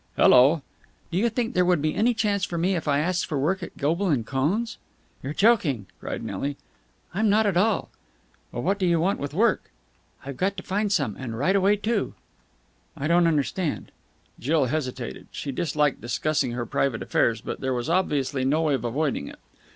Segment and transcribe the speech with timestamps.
[0.15, 0.63] "Hello?"
[1.11, 3.61] "Do you think there would be any chance for me if I asked for work
[3.61, 4.79] at Goble and Cohn's?"
[5.21, 6.57] "You're joking!" cried Nelly.
[7.13, 7.89] "I'm not at all."
[8.51, 9.69] "But what do you want with work?"
[10.25, 11.15] "I've got to find some.
[11.17, 12.15] And right away, too."
[12.97, 13.91] "I don't understand."
[14.39, 15.27] Jill hesitated.
[15.29, 19.37] She disliked discussing her private affairs, but there was obviously no way of avoiding it.